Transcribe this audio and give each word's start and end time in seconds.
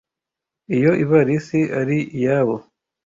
Iyo 0.75 0.91
ivarisi 1.03 1.59
ari 1.79 1.97
iyabo. 2.17 2.55